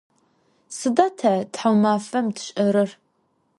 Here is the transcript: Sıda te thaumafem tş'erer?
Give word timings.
Sıda 0.77 1.07
te 1.19 1.33
thaumafem 1.55 2.27
tş'erer? 2.37 2.89